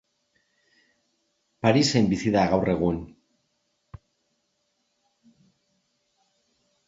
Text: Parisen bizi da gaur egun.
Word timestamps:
Parisen 1.65 2.07
bizi 2.13 2.31
da 2.37 2.45
gaur 2.53 2.71
egun. 2.73 2.97